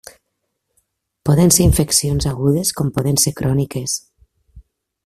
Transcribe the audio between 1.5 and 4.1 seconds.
ser infeccions agudes com poden ser cròniques.